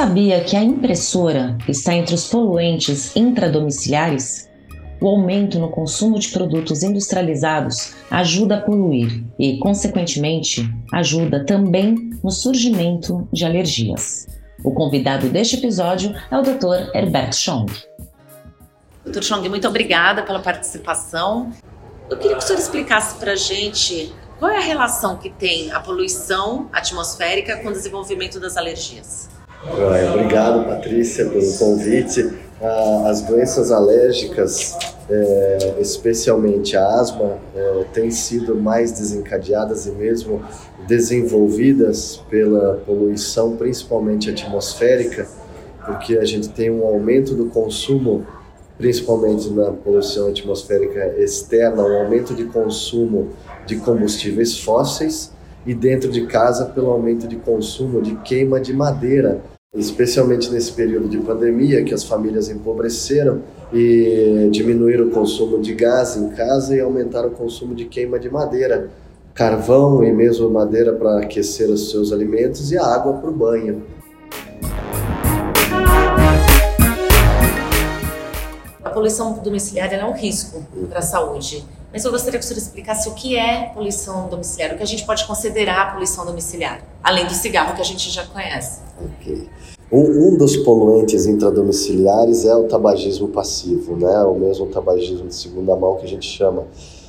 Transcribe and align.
sabia 0.00 0.42
que 0.42 0.56
a 0.56 0.64
impressora 0.64 1.58
está 1.68 1.92
entre 1.92 2.14
os 2.14 2.26
poluentes 2.26 3.14
intradomiciliares? 3.14 4.48
O 4.98 5.06
aumento 5.06 5.58
no 5.58 5.68
consumo 5.68 6.18
de 6.18 6.30
produtos 6.30 6.82
industrializados 6.82 7.92
ajuda 8.10 8.56
a 8.56 8.60
poluir 8.62 9.22
e, 9.38 9.58
consequentemente, 9.58 10.66
ajuda 10.90 11.44
também 11.44 12.12
no 12.24 12.30
surgimento 12.30 13.28
de 13.30 13.44
alergias. 13.44 14.26
O 14.64 14.72
convidado 14.72 15.28
deste 15.28 15.56
episódio 15.56 16.14
é 16.30 16.38
o 16.38 16.40
Dr. 16.40 16.96
Herberto 16.96 17.36
Chong. 17.36 17.70
Dr. 19.04 19.22
Chong, 19.22 19.46
muito 19.50 19.68
obrigada 19.68 20.22
pela 20.22 20.40
participação. 20.40 21.52
Eu 22.08 22.16
queria 22.16 22.38
que 22.38 22.42
o 22.42 22.46
senhor 22.46 22.58
explicasse 22.58 23.18
para 23.18 23.32
a 23.32 23.36
gente 23.36 24.10
qual 24.38 24.50
é 24.50 24.56
a 24.56 24.62
relação 24.62 25.18
que 25.18 25.28
tem 25.28 25.70
a 25.72 25.78
poluição 25.78 26.70
atmosférica 26.72 27.58
com 27.58 27.68
o 27.68 27.72
desenvolvimento 27.72 28.40
das 28.40 28.56
alergias. 28.56 29.29
Obrigado, 29.62 30.64
Patrícia, 30.64 31.26
pelo 31.26 31.52
convite. 31.58 32.32
As 33.06 33.22
doenças 33.22 33.70
alérgicas, 33.70 34.76
é, 35.08 35.76
especialmente 35.78 36.76
a 36.76 36.86
asma, 36.86 37.38
é, 37.54 37.84
têm 37.92 38.10
sido 38.10 38.54
mais 38.54 38.92
desencadeadas 38.92 39.86
e 39.86 39.90
mesmo 39.90 40.42
desenvolvidas 40.86 42.22
pela 42.30 42.82
poluição, 42.86 43.56
principalmente 43.56 44.30
atmosférica, 44.30 45.26
porque 45.84 46.16
a 46.16 46.24
gente 46.24 46.48
tem 46.48 46.70
um 46.70 46.86
aumento 46.86 47.34
do 47.34 47.46
consumo, 47.46 48.26
principalmente 48.78 49.50
na 49.50 49.72
poluição 49.72 50.28
atmosférica 50.28 51.14
externa, 51.18 51.82
um 51.82 52.00
aumento 52.02 52.34
de 52.34 52.44
consumo 52.44 53.30
de 53.66 53.76
combustíveis 53.76 54.58
fósseis 54.58 55.32
e 55.66 55.74
dentro 55.74 56.10
de 56.10 56.26
casa 56.26 56.66
pelo 56.66 56.90
aumento 56.90 57.28
de 57.28 57.36
consumo 57.36 58.00
de 58.00 58.16
queima 58.16 58.60
de 58.60 58.72
madeira, 58.72 59.40
especialmente 59.74 60.50
nesse 60.50 60.72
período 60.72 61.08
de 61.08 61.18
pandemia 61.18 61.84
que 61.84 61.94
as 61.94 62.02
famílias 62.02 62.48
empobreceram 62.48 63.42
e 63.72 64.48
diminuíram 64.50 65.06
o 65.06 65.10
consumo 65.10 65.60
de 65.60 65.74
gás 65.74 66.16
em 66.16 66.30
casa 66.30 66.74
e 66.74 66.80
aumentaram 66.80 67.28
o 67.28 67.32
consumo 67.32 67.74
de 67.74 67.84
queima 67.84 68.18
de 68.18 68.28
madeira, 68.28 68.90
carvão 69.32 70.02
e 70.02 70.12
mesmo 70.12 70.50
madeira 70.50 70.92
para 70.92 71.20
aquecer 71.20 71.68
os 71.68 71.90
seus 71.90 72.12
alimentos 72.12 72.72
e 72.72 72.78
a 72.78 72.84
água 72.84 73.14
para 73.14 73.30
o 73.30 73.32
banho. 73.32 73.82
A 78.82 78.90
poluição 78.90 79.34
domiciliar 79.34 79.92
é 79.92 80.04
um 80.04 80.12
risco 80.12 80.64
para 80.88 80.98
a 80.98 81.02
saúde. 81.02 81.64
Mas 81.92 82.04
eu 82.04 82.10
gostaria 82.12 82.38
que 82.38 82.44
o 82.44 82.48
senhor 82.48 82.58
explicasse 82.58 83.08
o 83.08 83.14
que 83.14 83.36
é 83.36 83.70
poluição 83.74 84.28
domiciliar, 84.28 84.74
o 84.74 84.76
que 84.76 84.82
a 84.82 84.86
gente 84.86 85.04
pode 85.04 85.26
considerar 85.26 85.92
poluição 85.92 86.24
domiciliar, 86.24 86.84
além 87.02 87.26
do 87.26 87.34
cigarro 87.34 87.74
que 87.74 87.80
a 87.80 87.84
gente 87.84 88.08
já 88.10 88.24
conhece. 88.26 88.80
Ok. 89.04 89.48
Um, 89.90 90.28
um 90.28 90.36
dos 90.36 90.56
poluentes 90.58 91.26
intradomiciliares 91.26 92.44
é 92.44 92.54
o 92.54 92.68
tabagismo 92.68 93.26
passivo, 93.28 93.96
né? 93.96 94.22
o 94.22 94.38
mesmo 94.38 94.66
tabagismo 94.66 95.26
de 95.26 95.34
segunda 95.34 95.74
mão 95.74 95.96
que 95.96 96.04
a 96.04 96.08
gente 96.08 96.26
chama. 96.26 96.64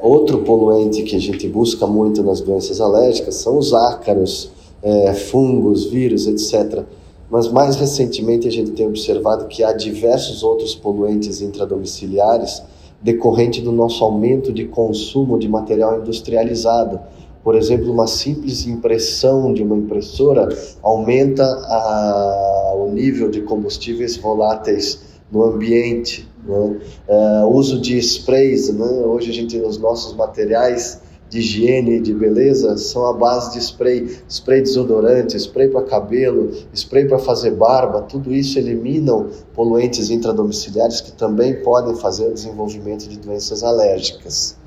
Outro 0.00 0.38
poluente 0.38 1.02
que 1.02 1.14
a 1.14 1.20
gente 1.20 1.46
busca 1.46 1.86
muito 1.86 2.22
nas 2.22 2.40
doenças 2.40 2.80
alérgicas 2.80 3.34
são 3.34 3.58
os 3.58 3.74
ácaros, 3.74 4.50
é, 4.82 5.12
fungos, 5.12 5.84
vírus, 5.84 6.26
etc. 6.26 6.82
Mas 7.30 7.46
mais 7.48 7.76
recentemente 7.76 8.48
a 8.48 8.50
gente 8.50 8.70
tem 8.70 8.86
observado 8.86 9.46
que 9.48 9.62
há 9.62 9.72
diversos 9.72 10.42
outros 10.42 10.74
poluentes 10.74 11.42
intradomiciliares 11.42 12.62
decorrente 13.02 13.60
do 13.60 13.72
nosso 13.72 14.04
aumento 14.04 14.52
de 14.52 14.66
consumo 14.66 15.38
de 15.38 15.48
material 15.48 16.00
industrializado. 16.00 17.00
Por 17.42 17.56
exemplo, 17.56 17.92
uma 17.92 18.06
simples 18.06 18.66
impressão 18.66 19.52
de 19.52 19.62
uma 19.62 19.76
impressora 19.76 20.48
aumenta 20.80 21.42
a, 21.44 22.74
o 22.76 22.92
nível 22.92 23.28
de 23.28 23.40
combustíveis 23.42 24.16
voláteis 24.16 25.02
no 25.30 25.42
ambiente. 25.42 26.28
Né? 26.46 26.80
Uh, 27.08 27.46
uso 27.48 27.80
de 27.80 27.98
sprays, 27.98 28.72
né? 28.72 28.86
hoje 28.86 29.30
a 29.30 29.34
gente 29.34 29.58
os 29.58 29.78
nossos 29.78 30.14
materiais 30.14 31.00
de 31.32 31.38
higiene 31.38 31.92
e 31.92 32.00
de 32.00 32.12
beleza 32.12 32.76
são 32.76 33.06
a 33.06 33.14
base 33.14 33.54
de 33.54 33.58
spray, 33.58 34.18
spray 34.28 34.60
desodorante, 34.60 35.34
spray 35.38 35.68
para 35.68 35.82
cabelo, 35.82 36.52
spray 36.74 37.08
para 37.08 37.18
fazer 37.18 37.52
barba, 37.52 38.02
tudo 38.02 38.34
isso 38.34 38.58
eliminam 38.58 39.30
poluentes 39.54 40.10
intradomiciliares 40.10 41.00
que 41.00 41.10
também 41.12 41.62
podem 41.62 41.96
fazer 41.96 42.26
o 42.26 42.34
desenvolvimento 42.34 43.08
de 43.08 43.18
doenças 43.18 43.64
alérgicas. 43.64 44.58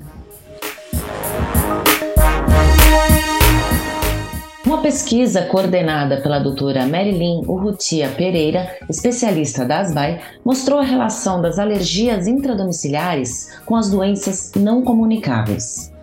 Uma 4.64 4.82
pesquisa 4.82 5.42
coordenada 5.42 6.20
pela 6.20 6.40
doutora 6.40 6.84
Marilyn 6.84 7.44
Urrutia 7.46 8.08
Pereira, 8.08 8.76
especialista 8.90 9.64
da 9.64 9.78
ASBAI, 9.78 10.20
mostrou 10.44 10.80
a 10.80 10.84
relação 10.84 11.40
das 11.40 11.60
alergias 11.60 12.26
intradomiciliares 12.26 13.56
com 13.64 13.76
as 13.76 13.88
doenças 13.88 14.50
não 14.56 14.82
comunicáveis. 14.82 15.94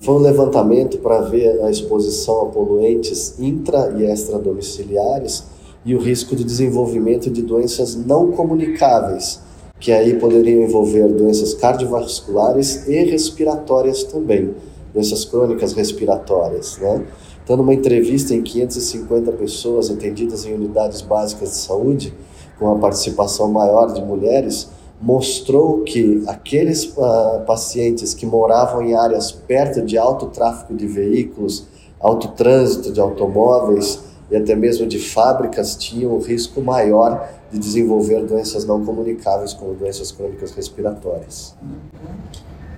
Foi 0.00 0.14
um 0.14 0.18
levantamento 0.18 0.98
para 0.98 1.22
ver 1.22 1.60
a 1.62 1.70
exposição 1.70 2.42
a 2.42 2.46
poluentes 2.46 3.34
intra 3.40 3.92
e 3.98 4.04
extradomiciliares 4.04 5.44
e 5.84 5.92
o 5.94 5.98
risco 5.98 6.36
de 6.36 6.44
desenvolvimento 6.44 7.28
de 7.28 7.42
doenças 7.42 7.96
não 7.96 8.30
comunicáveis, 8.30 9.40
que 9.80 9.90
aí 9.90 10.14
poderiam 10.14 10.62
envolver 10.62 11.08
doenças 11.08 11.52
cardiovasculares 11.54 12.86
e 12.86 13.02
respiratórias 13.04 14.04
também, 14.04 14.54
doenças 14.94 15.24
crônicas 15.24 15.72
respiratórias, 15.72 16.78
né? 16.78 17.04
Então, 17.42 17.56
numa 17.56 17.74
entrevista 17.74 18.34
em 18.34 18.42
550 18.42 19.32
pessoas 19.32 19.90
atendidas 19.90 20.44
em 20.44 20.54
unidades 20.54 21.00
básicas 21.00 21.50
de 21.50 21.56
saúde, 21.56 22.14
com 22.58 22.70
a 22.70 22.78
participação 22.78 23.50
maior 23.50 23.92
de 23.92 24.02
mulheres, 24.02 24.68
mostrou 25.00 25.82
que 25.82 26.22
aqueles 26.26 26.84
uh, 26.96 27.44
pacientes 27.46 28.14
que 28.14 28.26
moravam 28.26 28.82
em 28.82 28.94
áreas 28.94 29.30
perto 29.30 29.80
de 29.82 29.96
alto 29.96 30.26
tráfego 30.26 30.74
de 30.76 30.86
veículos, 30.86 31.66
alto 32.00 32.28
trânsito 32.28 32.92
de 32.92 33.00
automóveis 33.00 34.00
e 34.30 34.36
até 34.36 34.54
mesmo 34.54 34.86
de 34.86 34.98
fábricas 34.98 35.76
tinham 35.76 36.14
um 36.14 36.20
risco 36.20 36.60
maior 36.60 37.28
de 37.50 37.58
desenvolver 37.58 38.24
doenças 38.24 38.64
não 38.64 38.84
comunicáveis, 38.84 39.54
como 39.54 39.72
doenças 39.74 40.12
crônicas 40.12 40.52
respiratórias. 40.52 41.54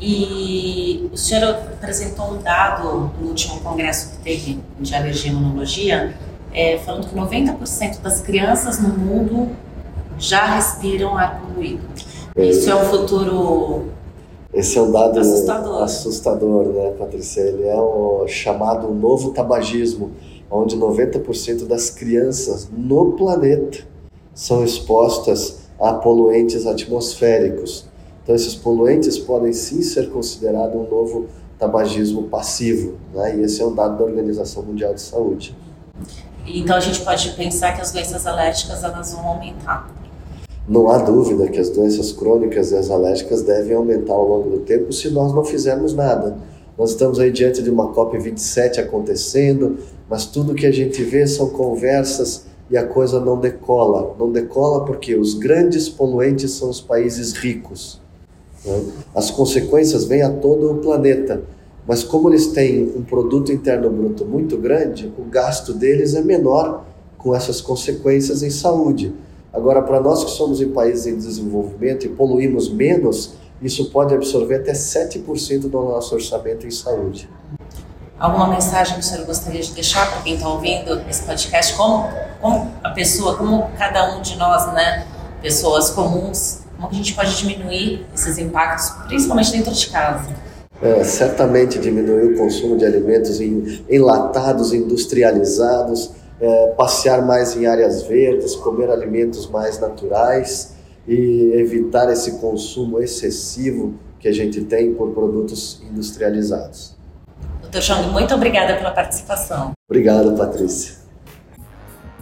E 0.01 1.11
o 1.13 1.17
senhor 1.17 1.45
apresentou 1.45 2.33
um 2.33 2.43
dado 2.43 3.13
no 3.21 3.29
último 3.29 3.61
congresso 3.61 4.13
que 4.13 4.19
teve 4.19 4.61
de 4.79 4.95
alergia 4.95 5.31
e 5.31 5.35
imunologia, 5.35 6.15
é, 6.53 6.79
falando 6.79 7.09
que 7.09 7.15
90% 7.15 8.01
das 8.01 8.21
crianças 8.21 8.79
no 8.81 8.89
mundo 8.89 9.51
já 10.19 10.45
respiram 10.55 11.17
ar 11.17 11.41
poluído. 11.41 11.83
Isso 12.37 12.71
é 12.71 12.75
um 12.75 12.85
futuro 12.85 13.91
esse 14.53 14.77
é 14.77 14.83
um 14.83 14.91
dado 14.91 15.21
assustador, 15.21 15.83
assustador 15.83 16.67
né, 16.67 16.91
Patrícia? 16.99 17.41
Ele 17.41 17.69
é 17.69 17.77
o 17.77 18.27
chamado 18.27 18.93
novo 18.93 19.31
tabagismo, 19.31 20.11
onde 20.51 20.77
90% 20.77 21.67
das 21.67 21.89
crianças 21.89 22.69
no 22.77 23.13
planeta 23.13 23.79
são 24.35 24.65
expostas 24.65 25.61
a 25.81 25.93
poluentes 25.93 26.67
atmosféricos. 26.67 27.87
Então, 28.23 28.35
esses 28.35 28.57
poluentes 28.57 29.17
podem 29.19 29.53
sim 29.53 29.83
ser 29.83 30.11
considerados 30.11 30.75
um 30.75 30.91
novo 30.91 31.27
tabagismo 31.57 32.25
passivo, 32.25 32.99
né? 33.15 33.37
e 33.37 33.43
esse 33.43 33.63
é 33.63 33.65
um 33.65 33.75
dado 33.75 33.99
da 33.99 34.05
Organização 34.05 34.65
Mundial 34.65 34.95
de 34.95 35.01
Saúde. 35.01 35.57
Então, 36.45 36.77
a 36.77 36.81
gente 36.81 37.01
pode 37.03 37.31
pensar 37.31 37.73
que 37.77 37.83
as 37.83 37.93
doenças 37.93 38.27
alérgicas 38.27 38.83
elas 38.83 39.13
vão 39.13 39.29
aumentar. 39.29 40.00
Não 40.71 40.89
há 40.89 40.99
dúvida 40.99 41.49
que 41.49 41.59
as 41.59 41.69
doenças 41.69 42.13
crônicas 42.13 42.71
e 42.71 42.77
as 42.77 42.93
alérgicas 42.93 43.43
devem 43.43 43.75
aumentar 43.75 44.13
ao 44.13 44.29
longo 44.29 44.51
do 44.51 44.59
tempo 44.61 44.93
se 44.93 45.11
nós 45.11 45.35
não 45.35 45.45
fizermos 45.45 45.95
nada. 45.95 46.39
Nós 46.79 46.91
estamos 46.91 47.19
aí 47.19 47.33
diante 47.33 47.61
de 47.61 47.69
uma 47.69 47.93
COP27 47.93 48.79
acontecendo, 48.79 49.79
mas 50.09 50.27
tudo 50.27 50.55
que 50.55 50.65
a 50.65 50.71
gente 50.71 51.03
vê 51.03 51.27
são 51.27 51.49
conversas 51.49 52.45
e 52.71 52.77
a 52.77 52.87
coisa 52.87 53.19
não 53.19 53.41
decola. 53.41 54.15
Não 54.17 54.31
decola 54.31 54.85
porque 54.85 55.17
os 55.17 55.35
grandes 55.35 55.89
poluentes 55.89 56.53
são 56.53 56.71
os 56.71 56.81
países 56.81 57.33
ricos. 57.33 58.01
Né? 58.65 58.81
As 59.13 59.29
consequências 59.29 60.05
vêm 60.05 60.23
a 60.23 60.31
todo 60.31 60.71
o 60.71 60.77
planeta, 60.77 61.43
mas 61.85 62.05
como 62.05 62.31
eles 62.31 62.47
têm 62.47 62.93
um 62.97 63.03
produto 63.03 63.51
interno 63.51 63.91
bruto 63.91 64.25
muito 64.25 64.57
grande, 64.57 65.13
o 65.19 65.25
gasto 65.25 65.75
deles 65.75 66.15
é 66.15 66.23
menor 66.23 66.85
com 67.19 67.35
essas 67.35 67.61
consequências 67.61 68.45
em 68.45 68.51
saúde. 68.51 69.13
Agora, 69.53 69.83
para 69.83 70.01
nós 70.01 70.25
que 70.25 70.31
somos 70.31 70.61
em 70.61 70.71
países 70.71 71.07
em 71.07 71.17
desenvolvimento 71.17 72.07
e 72.07 72.09
poluímos 72.09 72.69
menos, 72.73 73.35
isso 73.61 73.91
pode 73.91 74.15
absorver 74.15 74.57
até 74.57 74.73
7% 74.73 75.63
do 75.63 75.83
nosso 75.83 76.15
orçamento 76.15 76.67
em 76.67 76.71
saúde. 76.71 77.29
Alguma 78.19 78.49
mensagem 78.49 78.95
que 78.95 79.01
o 79.01 79.03
senhor 79.03 79.27
gostaria 79.27 79.61
de 79.61 79.73
deixar 79.73 80.11
para 80.11 80.23
quem 80.23 80.35
está 80.35 80.49
ouvindo 80.49 81.01
esse 81.09 81.23
podcast? 81.23 81.75
Como, 81.75 82.09
como 82.41 82.71
a 82.85 82.91
pessoa, 82.91 83.37
como 83.37 83.71
cada 83.77 84.15
um 84.15 84.23
de 84.23 84.37
nós, 84.37 84.73
né, 84.73 85.07
pessoas 85.43 85.91
comuns, 85.91 86.61
como 86.77 86.89
a 86.89 86.95
gente 86.95 87.15
pode 87.15 87.37
diminuir 87.37 88.07
esses 88.15 88.39
impactos, 88.39 88.91
principalmente 89.09 89.53
dentro 89.53 89.73
de 89.73 89.89
casa? 89.89 90.29
É, 90.83 91.03
certamente 91.05 91.79
diminuir 91.79 92.35
o 92.35 92.39
consumo 92.39 92.77
de 92.77 92.87
alimentos 92.87 93.39
enlatados, 93.41 94.73
industrializados, 94.73 96.13
é, 96.41 96.67
passear 96.77 97.25
mais 97.25 97.57
em 97.57 97.67
áreas 97.67 98.03
verdes, 98.03 98.57
comer 98.57 98.91
alimentos 98.91 99.49
mais 99.49 99.79
naturais 99.79 100.75
e 101.07 101.53
evitar 101.55 102.11
esse 102.11 102.39
consumo 102.39 103.01
excessivo 103.01 103.95
que 104.19 104.29
a 104.29 104.33
gente 104.33 104.63
tem 104.65 104.95
por 104.95 105.11
produtos 105.11 105.83
industrializados. 105.91 106.97
Doutor 107.63 107.83
Chong, 107.83 108.09
muito 108.11 108.35
obrigada 108.35 108.77
pela 108.77 108.91
participação. 108.91 109.73
Obrigado, 109.89 110.37
Patrícia. 110.37 111.01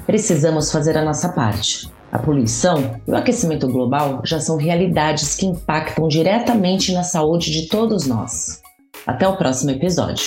Precisamos 0.06 0.70
fazer 0.70 0.96
a 0.96 1.04
nossa 1.04 1.28
parte. 1.30 1.90
A 2.10 2.18
poluição 2.18 2.98
e 3.06 3.10
o 3.10 3.16
aquecimento 3.16 3.68
global 3.68 4.22
já 4.24 4.40
são 4.40 4.56
realidades 4.56 5.34
que 5.34 5.44
impactam 5.44 6.08
diretamente 6.08 6.92
na 6.92 7.02
saúde 7.02 7.50
de 7.50 7.68
todos 7.68 8.06
nós. 8.06 8.62
Até 9.06 9.28
o 9.28 9.36
próximo 9.36 9.70
episódio. 9.70 10.24